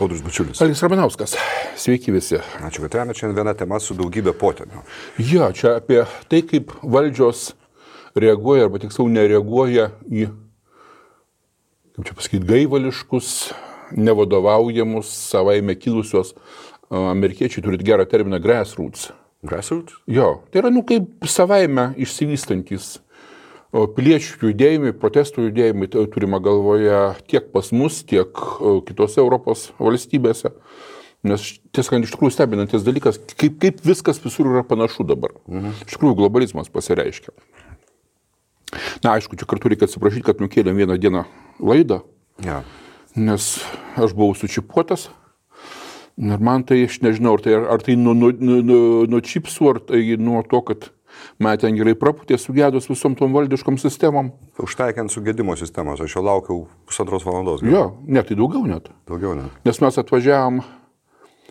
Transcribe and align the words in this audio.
Audrus 0.00 0.22
Bačiulis. 0.24 0.62
Alis 0.62 0.80
Ramanauskas. 0.82 1.34
Sveiki 1.76 2.12
visi. 2.14 2.38
Ačiū, 2.64 2.80
kad 2.86 2.94
remiate 2.96 3.20
šiandien 3.20 3.42
vieną 3.42 3.52
temą 3.58 3.80
su 3.80 3.96
daugybė 3.98 4.32
potėmių. 4.40 4.80
Jo, 5.20 5.50
čia 5.52 5.74
apie 5.82 6.00
tai, 6.32 6.40
kaip 6.48 6.72
valdžios 6.80 7.50
reaguoja, 8.16 8.68
arba 8.68 8.80
tiksliau 8.80 9.10
nereaguoja 9.12 9.90
į, 10.08 10.30
kaip 11.92 12.08
čia 12.08 12.16
pasakyti, 12.16 12.48
gaivališkus, 12.48 13.28
nevadovaujamus, 14.00 15.12
savaime 15.28 15.76
kilusios 15.76 16.32
amerikiečiai 16.88 17.64
turit 17.64 17.84
gerą 17.84 18.08
terminą 18.08 18.40
grassroots. 18.40 19.10
Grassroots? 19.44 20.00
Jo, 20.08 20.38
tai 20.48 20.62
yra, 20.62 20.72
nu, 20.72 20.86
kaip 20.88 21.28
savaime 21.28 21.90
išsivystantis 22.00 22.94
piliečių 23.72 24.50
judėjimai, 24.50 24.92
protestų 25.00 25.48
judėjimai, 25.48 25.88
tai 25.92 26.04
turima 26.12 26.40
galvoje 26.44 26.98
tiek 27.30 27.48
pas 27.54 27.70
mus, 27.72 28.02
tiek 28.04 28.28
kitose 28.88 29.22
Europos 29.22 29.70
valstybėse. 29.80 30.52
Nes 31.22 31.44
tiesą 31.70 32.00
iš 32.02 32.12
tikrųjų 32.16 32.34
stebinantis 32.34 32.82
dalykas, 32.82 33.20
kaip, 33.38 33.60
kaip 33.62 33.78
viskas 33.86 34.18
visur 34.24 34.50
yra 34.50 34.64
panašu 34.66 35.06
dabar. 35.06 35.36
Mhm. 35.46 35.76
Iš 35.86 35.94
tikrųjų 35.94 36.18
globalizmas 36.18 36.72
pasireiškia. 36.72 37.30
Na, 39.04 39.14
aišku, 39.14 39.36
čia 39.36 39.46
kartu 39.48 39.70
reikia 39.70 39.86
atsiprašyti, 39.86 40.24
kad 40.26 40.40
nukėlėm 40.42 40.78
vieną 40.80 40.96
dieną 41.00 41.24
laidą. 41.60 42.00
Ja. 42.44 42.62
Nes 43.14 43.60
aš 44.00 44.14
buvau 44.16 44.34
sučipuotas. 44.36 45.10
Ir 46.20 46.42
man 46.44 46.64
tai, 46.68 46.82
aš 46.88 46.98
nežinau, 47.04 47.36
ar 47.36 47.44
tai, 47.44 47.54
ar 47.56 47.84
tai 47.84 47.96
nuo, 48.00 48.12
nuo, 48.16 48.32
nuo, 48.36 48.80
nuo 49.08 49.20
čipsų, 49.24 49.68
ar 49.70 49.80
tai 49.88 50.02
nuo 50.20 50.42
to, 50.48 50.60
kad 50.68 50.90
man 51.42 51.58
ten 51.60 51.76
gerai 51.78 51.94
praputė 51.98 52.38
sugedus 52.40 52.88
visom 52.90 53.16
tom 53.18 53.34
valdiškom 53.36 53.78
sistemom. 53.80 54.32
Užtaikiant 54.62 55.12
sugedimo 55.12 55.56
sistemos, 55.58 56.00
aš 56.00 56.16
jau 56.16 56.24
laukiau 56.26 56.64
pusantros 56.88 57.26
valandos. 57.28 57.64
Gal? 57.64 57.72
Jo, 57.72 57.84
net 58.06 58.30
tai 58.30 58.38
daugiau 58.38 58.64
net. 58.68 58.90
Daugiau 59.08 59.34
net. 59.38 59.60
Nes 59.66 59.82
mes 59.84 60.00
atvažiavam, 60.04 60.62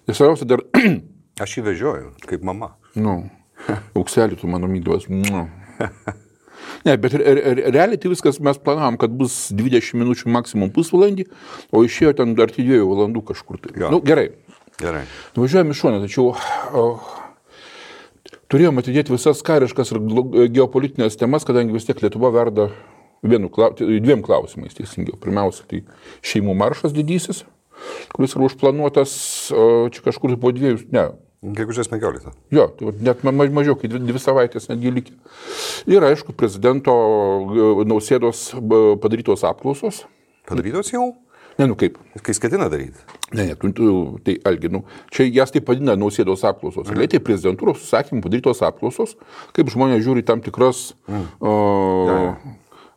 ir 0.08 0.18
svarbiausia 0.18 0.50
dar... 0.54 0.66
aš 1.44 1.58
jį 1.58 1.68
vežioju, 1.70 2.12
kaip 2.28 2.44
mama. 2.48 2.76
Nu, 2.96 3.24
aukselį 3.96 4.40
tu 4.42 4.52
mano 4.52 4.70
mygdavas. 4.72 5.08
Nu. 5.12 5.48
Ne, 6.86 6.96
bet 6.98 7.14
re, 7.18 7.34
re, 7.36 7.54
realiai 7.74 8.00
tai 8.02 8.10
viskas 8.12 8.40
mes 8.44 8.58
planavom, 8.62 8.98
kad 9.02 9.14
bus 9.18 9.50
20 9.54 9.98
minučių 10.02 10.32
maksimum 10.34 10.72
pusvalandį, 10.74 11.28
o 11.74 11.84
išėjo 11.86 12.16
ten 12.22 12.36
dar 12.38 12.54
2 12.54 12.82
valandų 12.86 13.24
kažkur. 13.32 13.60
Tai. 13.62 13.74
Jo. 13.78 13.92
Nu, 13.94 14.02
gerai. 14.06 14.30
Gerai. 14.82 15.04
Nuvažiuojame 15.36 15.76
iš 15.76 15.82
šono, 15.84 16.02
tačiau 16.02 16.32
o, 16.32 16.86
turėjom 18.52 18.82
atidėti 18.82 19.14
visas 19.16 19.42
kariškas 19.48 19.94
ir 19.96 20.02
glo- 20.04 20.48
geopolitinės 20.52 21.18
temas, 21.20 21.46
kadangi 21.48 21.74
vis 21.76 21.88
tiek 21.88 22.02
Lietuva 22.04 22.32
verda 22.36 22.70
vienu, 23.24 23.50
dviem 23.80 24.22
klausimais 24.26 24.76
teisingiau. 24.78 25.18
Pirmiausia, 25.22 25.66
tai 25.70 25.84
šeimų 26.26 26.56
maršas 26.58 26.94
didysis, 26.96 27.44
kuris 28.16 28.36
yra 28.38 28.48
užplanuotas 28.50 29.12
čia 29.52 30.06
kažkur 30.08 30.36
po 30.42 30.54
dviejų, 30.56 30.88
ne, 30.94 31.10
Gegužės 31.42 31.88
15. 31.90 32.36
Jo, 32.54 32.68
tai 32.78 32.92
net 33.02 33.24
ma- 33.26 33.32
ma- 33.34 33.48
mažiau 33.50 33.74
kaip 33.74 33.90
dvi, 33.90 33.98
dvi 34.12 34.20
savaitės 34.22 34.68
netgi 34.70 34.92
likę. 34.94 35.16
Ir 35.90 36.04
aišku, 36.06 36.36
prezidento 36.38 36.94
e, 36.94 37.86
nausėdos 37.90 38.52
padarytos 39.02 39.42
apklausos. 39.50 40.04
Padarytos 40.46 40.92
jau? 40.94 41.16
Ne, 41.62 41.68
nu 41.70 41.76
kaip. 41.78 42.00
Kai 42.26 42.34
skatina 42.34 42.66
daryti. 42.72 43.04
Ne, 43.38 43.46
ne, 43.52 43.56
tu, 43.60 43.70
tu, 43.78 43.90
tai 44.26 44.38
algi, 44.50 44.72
nu, 44.74 44.82
čia 45.14 45.28
jas 45.30 45.54
taip 45.54 45.68
vadina 45.70 45.94
nausėdos 46.00 46.42
apklausos. 46.50 46.88
Mhm. 46.90 47.12
Tai 47.12 47.20
prezidentūros 47.28 47.84
susakymų 47.84 48.24
padarytos 48.26 48.64
apklausos, 48.66 49.14
kaip 49.54 49.70
žmonės 49.70 50.02
žiūri 50.08 50.26
tam 50.26 50.42
tikras 50.42 50.96
mhm. 51.06 51.28
o, 51.46 51.54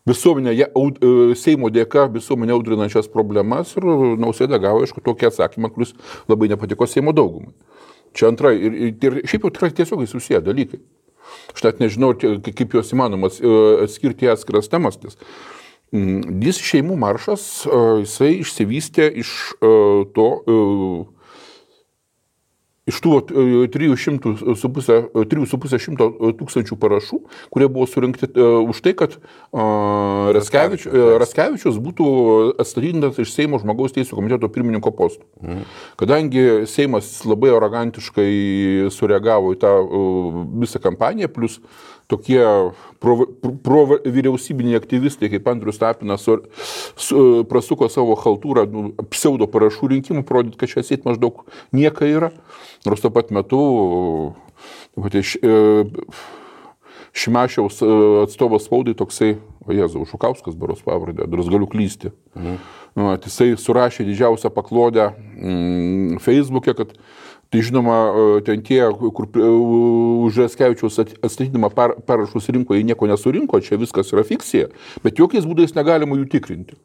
visuomenėje, 0.09 0.71
aud- 0.81 1.01
e, 1.05 1.37
Seimo 1.39 1.69
dėka 1.73 2.07
visuomenė 2.15 2.57
audrinančias 2.57 3.11
problemas 3.13 3.77
ir 3.77 3.87
nausėda 4.21 4.61
gavo, 4.63 4.85
aišku, 4.85 5.05
tokį 5.05 5.29
atsakymą, 5.29 5.73
kuris 5.75 5.93
labai 6.31 6.49
nepatiko 6.53 6.89
Seimo 6.89 7.13
daugumai. 7.17 7.53
Čia 8.17 8.31
antra, 8.31 8.55
ir, 8.55 8.97
ir, 8.97 9.21
šiaip 9.27 9.45
jau 9.45 9.53
tikrai 9.53 9.75
tiesiogiai 9.77 10.09
susiję 10.09 10.41
dalykai. 10.45 10.81
Aš 11.53 11.65
net 11.67 11.81
nežinau, 11.83 12.15
kaip 12.17 12.77
juos 12.77 12.93
įmanoma 12.97 13.29
ats- 13.29 13.43
e, 13.45 13.53
atskirti 13.85 14.29
atskiras 14.33 14.73
temas. 14.73 15.01
Nes 15.05 15.17
mm, 15.21 15.64
Jis 15.95 16.59
šeimų 16.59 16.97
maršas, 16.99 17.43
e, 17.69 17.81
jisai 18.03 18.33
išsivystė 18.41 19.07
iš 19.23 19.31
e, 19.55 19.69
to, 20.17 20.29
e, 20.43 20.57
iš 22.91 22.99
tų 23.01 23.13
vat, 23.15 23.31
e, 23.33 23.69
300 23.73 24.57
su 24.61 24.69
pusė- 24.69 25.09
e, 25.09 25.25
3,5 25.25 25.79
šimto 25.81 26.09
tūkstančių 26.37 26.77
parašų, 26.77 27.21
kurie 27.51 27.69
buvo 27.69 27.87
surinkti 27.89 28.29
e, 28.29 28.49
už 28.69 28.83
tai, 28.85 28.93
kad 28.93 29.17
e, 29.17 29.23
Raskevič, 30.37 30.87
e, 30.87 31.05
Raskevičius 31.23 31.81
būtų 31.81 32.07
atstatydintas 32.61 33.19
iš 33.19 33.33
Seimo 33.33 33.59
žmogaus 33.63 33.97
teisų 33.97 34.21
komiteto 34.21 34.49
pirmininko 34.53 34.93
postų. 34.93 35.25
Kadangi 35.97 36.67
Seimas 36.69 37.25
labai 37.25 37.55
arogantiškai 37.57 38.91
sureagavo 38.93 39.55
į 39.57 39.61
tą 39.65 39.73
e, 39.81 40.05
visą 40.65 40.83
kampaniją, 40.85 41.33
plus 41.33 41.61
tokie 42.07 42.41
pro, 43.01 43.27
pro 43.65 43.85
vyriausybiniai 44.05 44.77
aktyvistai 44.77 45.31
kaip 45.33 45.49
Andrius 45.49 45.81
Tapinas 45.81 46.25
su, 46.27 46.37
su, 47.01 47.23
prasuko 47.49 47.89
savo 47.93 48.17
haltūrą 48.21 48.67
nu, 48.71 48.91
pseudo 49.13 49.49
parašų 49.51 49.89
rinkimų, 49.95 50.25
parodyti, 50.29 50.61
kad 50.61 50.73
čia 50.73 50.85
sėt 50.85 51.09
maždaug 51.09 51.45
nieka 51.73 52.09
yra. 52.11 52.31
Nors 52.85 53.01
tuo 53.01 53.11
pat 53.11 53.31
metu 53.33 53.61
e, 55.01 55.55
Šimašiaus 57.15 57.81
e, 57.81 57.91
atstovas 58.25 58.67
spaudai 58.69 58.97
toksai, 58.99 59.37
o 59.65 59.73
Jėzau, 59.73 60.05
Šukauskas 60.09 60.57
baros 60.59 60.83
pavardė, 60.85 61.25
dar 61.31 61.45
galiu 61.49 61.69
klysti. 61.71 62.13
Mhm. 62.37 62.57
Nu, 62.95 63.11
jisai 63.17 63.55
surašė 63.59 64.05
didžiausią 64.07 64.51
paklodę 64.55 65.09
mm, 65.15 66.21
Facebook'e, 66.23 66.75
kad 66.79 66.93
tai 67.51 67.63
žinoma, 67.65 67.97
e, 68.11 68.43
ten 68.47 68.63
tie, 68.67 68.83
kur 69.17 69.31
už 69.33 70.43
Raskevičiaus 70.45 71.01
at- 71.03 71.17
atstatydinimą 71.23 71.71
par, 71.75 71.97
parašus 72.07 72.51
rinko, 72.53 72.77
jie 72.77 72.85
nieko 72.85 73.09
nesurinko, 73.09 73.63
čia 73.65 73.81
viskas 73.81 74.13
yra 74.13 74.27
fikcija, 74.27 74.69
bet 75.07 75.23
jokiais 75.23 75.49
būdais 75.49 75.75
negalima 75.79 76.19
jų 76.21 76.29
tikrinti. 76.37 76.77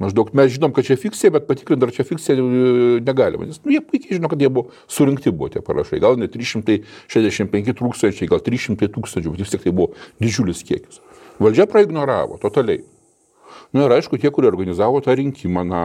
Maždaug 0.00 0.32
mes 0.34 0.50
žinom, 0.54 0.72
kad 0.74 0.86
čia 0.86 0.96
fikcija, 0.98 1.30
bet 1.34 1.44
patikrinti, 1.46 1.84
ar 1.86 1.92
čia 1.94 2.06
fikcija 2.06 2.34
e, 2.38 3.00
negalima. 3.04 3.46
Nes 3.46 3.60
nu, 3.62 3.74
jie 3.74 3.82
puikiai 3.84 4.16
žino, 4.16 4.30
kad 4.32 4.40
jie 4.40 4.48
buvo 4.50 4.72
surinkti 4.90 5.30
buvo 5.30 5.50
tie 5.52 5.60
parašai. 5.64 6.00
Gal 6.02 6.16
ne 6.18 6.30
365 6.32 7.74
tūkstančiai, 7.78 8.30
gal 8.30 8.42
300 8.42 8.88
tūkstančių, 8.96 9.34
bet 9.34 9.44
vis 9.44 9.52
tik 9.52 9.66
tai 9.66 9.74
buvo 9.76 9.92
didžiulis 10.22 10.64
kiekis. 10.66 11.02
Valdžia 11.42 11.68
praignoravo 11.70 12.40
totaliai. 12.42 12.82
Na 13.72 13.86
ir 13.86 13.94
aišku, 13.98 14.18
tie, 14.20 14.32
kurie 14.32 14.50
organizavo 14.50 15.00
tą 15.04 15.14
rinkimą, 15.16 15.62
na, 15.68 15.82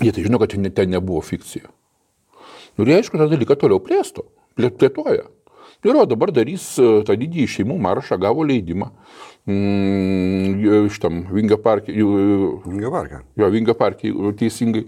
jie 0.00 0.12
tai 0.14 0.24
žino, 0.24 0.40
kad 0.40 0.54
ten, 0.54 0.92
nebuvo 0.92 1.20
fikcija. 1.24 1.68
Nu, 2.78 2.84
ir 2.84 2.92
jie, 2.92 3.00
aišku, 3.02 3.18
tą 3.18 3.26
dalyką 3.28 3.58
toliau 3.58 3.82
plėsto, 3.82 4.28
plė- 4.56 4.72
plėtoja. 4.78 5.26
Ir 5.86 5.94
o 5.94 6.04
dabar 6.10 6.32
darys 6.34 6.72
e, 6.82 6.86
tą 7.06 7.14
didįjį 7.18 7.46
šeimų 7.52 7.76
maršą, 7.84 8.18
gavo 8.18 8.42
leidimą 8.46 8.88
mm, 9.48 10.88
šitam 10.90 11.20
Vingio 11.32 11.58
parke, 11.62 11.92
Vingio 11.92 12.90
parke. 12.90 13.20
jo 13.36 13.50
Vingio 13.50 13.74
parke 13.74 14.10
teisingai. 14.38 14.84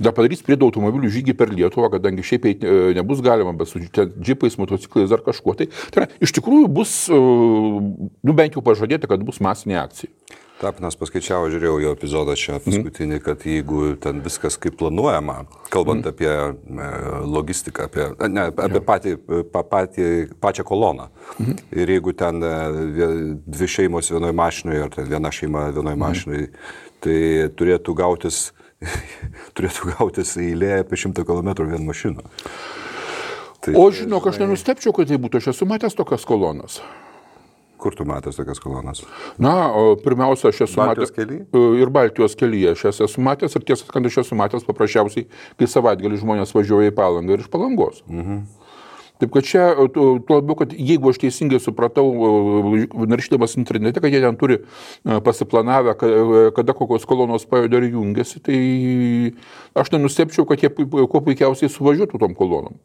Dar 0.00 0.14
padarys 0.16 0.42
priedo 0.46 0.68
automobilių 0.70 1.10
žygį 1.12 1.36
per 1.36 1.52
Lietuvą, 1.54 1.90
kadangi 1.94 2.24
šiaip 2.26 2.48
eit, 2.50 2.64
e, 2.64 2.94
nebus 2.96 3.20
galima, 3.24 3.52
bet 3.52 3.68
su 3.68 3.82
džipais, 3.84 4.58
motociklais 4.58 5.10
dar 5.12 5.20
kažkuo. 5.26 5.54
Tai, 5.58 5.68
tai 5.92 6.04
yra, 6.04 6.08
iš 6.24 6.34
tikrųjų 6.38 6.72
bus, 6.72 6.94
e, 7.12 7.20
nu 7.20 8.36
bent 8.36 8.56
jau 8.56 8.64
pažadėta, 8.64 9.10
kad 9.10 9.22
bus 9.26 9.40
masinė 9.44 9.80
akcija. 9.84 10.10
Tapinas 10.60 10.96
paskaičiavo, 11.00 11.48
žiūrėjau 11.48 11.78
jo 11.80 11.92
epizodą 11.96 12.34
čia 12.36 12.58
paskutinį, 12.60 13.20
kad 13.24 13.44
jeigu 13.48 13.94
ten 14.02 14.18
viskas 14.20 14.58
kaip 14.60 14.76
planuojama, 14.80 15.38
kalbant 15.72 16.04
apie 16.10 16.28
e, 16.28 16.88
logistiką, 17.24 17.86
apie, 17.88 18.08
ne, 18.28 18.44
apie 18.52 18.82
patį, 18.84 19.14
pa, 19.54 19.62
patį, 19.64 20.04
pačią 20.42 20.66
koloną. 20.68 21.08
Ir 21.72 21.94
jeigu 21.94 22.12
ten 22.12 22.44
e, 22.44 22.52
dvi 23.40 23.70
šeimos 23.72 24.12
vienoje 24.12 24.36
mašinoje, 24.36 24.84
ar 24.84 24.94
ten 24.98 25.08
viena 25.08 25.32
šeima 25.32 25.70
vienoje 25.72 26.00
mašinoje, 26.04 26.48
tai 27.00 27.18
turėtų 27.56 27.96
gautis, 27.96 28.50
turėtų 29.56 29.94
gautis 29.94 30.36
eilė 30.40 30.82
apie 30.82 31.00
100 31.00 31.24
km 31.24 31.54
vien 31.72 31.88
mašiną. 31.88 32.28
Tai, 33.60 33.76
O 33.76 33.88
žinok, 33.92 34.28
aš 34.28 34.44
nenustepčiau, 34.44 34.92
kad 34.96 35.08
tai 35.08 35.16
būtų, 35.20 35.40
aš 35.40 35.54
esu 35.54 35.68
matęs 35.68 35.96
tokias 35.96 36.28
kolonas. 36.28 36.82
Kur 37.80 37.94
tu 37.96 38.04
matęs 38.04 38.36
tokias 38.36 38.60
kolonas? 38.60 39.02
Na, 39.40 39.54
pirmiausia, 40.04 40.52
aš 40.52 40.66
esu 40.66 40.80
Baltijos 40.82 41.10
matęs. 41.10 41.16
kely? 41.16 41.40
E, 41.48 41.66
Ir 41.80 41.92
Baltijos 41.94 42.36
kelyje 42.36 42.74
aš 42.76 42.86
jas 42.90 43.02
esu 43.08 43.24
matęs 43.24 43.56
ir 43.56 43.64
tiesą 43.64 43.88
sakant, 43.88 44.06
aš 44.10 44.20
esu 44.26 44.36
matęs 44.36 44.66
paprasčiausiai, 44.68 45.26
kai 45.56 45.68
savaitgalį 45.70 46.20
žmonės 46.20 46.52
važiuoja 46.56 46.92
į 46.92 46.96
palangą 47.00 47.38
ir 47.38 47.46
iš 47.46 47.52
palangos. 47.52 48.02
Mhm. 48.08 48.42
Taip 49.20 49.34
kad 49.34 49.44
čia, 49.44 49.64
tuo 49.92 50.20
labiau, 50.32 50.54
kad 50.56 50.70
jeigu 50.72 51.10
aš 51.10 51.18
teisingai 51.20 51.58
supratau, 51.60 52.06
naršydamas 53.10 53.52
internete, 53.60 54.00
kad 54.00 54.14
jie 54.14 54.20
ten 54.24 54.36
turi 54.40 54.56
e, 54.62 55.18
pasiplanavę, 55.20 55.92
e, 55.92 56.44
kada 56.56 56.72
kokios 56.76 57.04
kolonos 57.04 57.44
pajuda 57.44 57.82
ir 57.82 57.90
jungiasi, 57.92 58.40
tai 58.40 58.60
aš 59.76 59.92
nenustepčiau, 59.92 60.46
kad 60.48 60.64
jie 60.64 60.72
kuo 60.72 61.20
puikiausiai 61.20 61.68
suvažiuotų 61.68 62.20
tom 62.22 62.32
kolonom. 62.38 62.80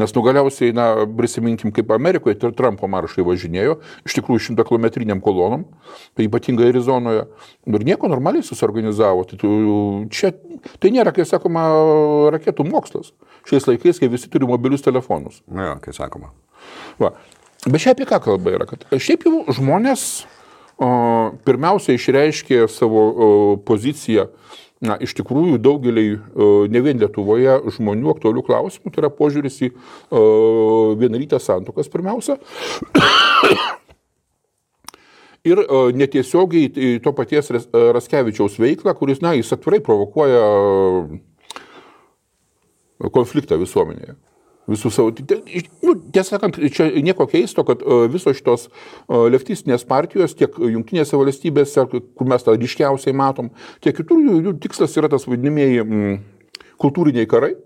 Nes 0.00 0.14
nu 0.16 0.22
galiausiai, 0.24 0.74
na, 0.76 0.90
prisiminkim, 1.16 1.72
kaip 1.76 1.90
Amerikoje 1.94 2.38
tai 2.40 2.52
Trumpo 2.56 2.88
maršai 2.90 3.24
važinėjo, 3.26 3.78
iš 4.08 4.16
tikrųjų 4.18 4.44
šimta 4.50 4.66
kilometriniam 4.68 5.22
kolonom, 5.24 5.66
tai 6.16 6.28
ypatingai 6.28 6.70
Arizonoje. 6.72 7.26
Ir 7.70 7.86
nieko 7.86 8.08
normaliai 8.10 8.44
susiorganizavo. 8.46 9.26
Tai 9.28 9.40
tu, 9.40 9.50
čia 10.14 10.32
Tai 10.80 10.92
nėra, 10.92 11.12
kaip 11.16 11.28
sakoma, 11.28 11.64
raketų 12.34 12.66
mokslas. 12.68 13.12
Šiais 13.48 13.66
laikais, 13.68 14.00
kai 14.00 14.10
visi 14.12 14.28
turi 14.32 14.48
mobilius 14.48 14.84
telefonus. 14.84 15.40
Na, 15.48 15.74
kaip 15.82 15.96
sakoma. 15.96 16.32
Va. 17.00 17.14
Bet 17.66 17.82
šiaip 17.82 17.98
apie 17.98 18.08
ką 18.08 18.20
kalba 18.24 18.54
yra, 18.56 18.66
kad 18.68 18.84
šiaip 18.92 19.26
jau 19.28 19.42
žmonės 19.56 20.04
o, 20.80 20.90
pirmiausia 21.44 21.96
išreiškė 21.96 22.62
savo 22.72 23.02
o, 23.04 23.30
poziciją, 23.68 24.30
na, 24.84 24.96
iš 25.00 25.12
tikrųjų 25.18 25.58
daugeliai, 25.60 26.14
o, 26.16 26.50
ne 26.70 26.80
vien 26.84 27.00
Lietuvoje, 27.00 27.58
žmonių 27.76 28.14
aktualių 28.14 28.44
klausimų, 28.46 28.92
tai 28.92 29.02
yra 29.04 29.10
požiūris 29.12 29.60
į 29.66 29.72
o, 29.72 30.22
vienarytę 31.00 31.40
santokas 31.42 31.90
pirmiausia. 31.92 32.38
Ir 35.50 35.60
o, 35.64 35.86
netiesiogiai 35.96 36.98
to 37.00 37.12
paties 37.16 37.52
Ras- 37.52 37.68
Raskevičiaus 37.96 38.58
veiklą, 38.60 38.92
kuris, 38.96 39.22
na, 39.24 39.32
jis 39.36 39.52
atvirai 39.56 39.80
provokuoja 39.84 40.42
konfliktą 43.08 43.56
visuomenėje. 43.60 44.16
Visų 44.70 44.90
savo, 44.94 45.10
ti- 45.16 45.24
nu, 45.82 45.94
tiesą 46.14 46.36
sakant, 46.36 46.58
čia 46.70 46.86
nieko 47.02 47.26
keisto, 47.30 47.64
kad 47.66 47.80
e, 47.82 48.00
visos 48.12 48.36
šitos 48.38 48.68
e, 48.68 49.22
leftistinės 49.34 49.82
partijos, 49.88 50.36
tiek 50.38 50.54
jungtinėse 50.62 51.18
valstybėse, 51.18 51.86
kur 51.90 52.30
mes 52.30 52.46
tą 52.46 52.54
ryškiausiai 52.54 53.16
matom, 53.18 53.50
tiek 53.82 53.96
kitur 53.98 54.20
jų, 54.22 54.36
jų 54.46 54.54
tikslas 54.62 54.94
yra 55.00 55.10
tas 55.10 55.26
vadinamieji 55.26 55.82
mm, 55.82 56.20
kultūriniai 56.80 57.26
karai. 57.30 57.56